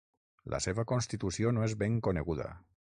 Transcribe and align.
La 0.53 0.59
seva 0.65 0.85
constitució 0.93 1.53
no 1.59 1.67
és 1.69 1.79
ben 1.85 2.03
coneguda. 2.11 2.51